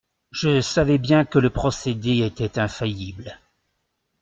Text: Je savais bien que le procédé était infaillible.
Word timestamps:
Je 0.31 0.61
savais 0.61 0.97
bien 0.97 1.25
que 1.25 1.37
le 1.37 1.51
procédé 1.51 2.25
était 2.25 2.57
infaillible. 2.59 3.37